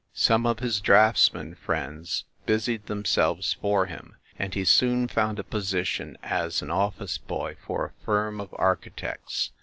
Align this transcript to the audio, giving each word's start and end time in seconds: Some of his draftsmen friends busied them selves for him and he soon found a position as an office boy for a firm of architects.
Some 0.15 0.47
of 0.47 0.57
his 0.61 0.81
draftsmen 0.81 1.53
friends 1.53 2.25
busied 2.47 2.87
them 2.87 3.05
selves 3.05 3.53
for 3.53 3.85
him 3.85 4.15
and 4.39 4.51
he 4.51 4.65
soon 4.65 5.07
found 5.07 5.37
a 5.37 5.43
position 5.43 6.17
as 6.23 6.63
an 6.63 6.71
office 6.71 7.19
boy 7.19 7.55
for 7.67 7.85
a 7.85 8.03
firm 8.03 8.41
of 8.41 8.49
architects. 8.57 9.51